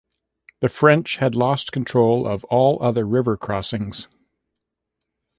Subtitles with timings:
[0.61, 4.07] The French had lost control of all other river crossings.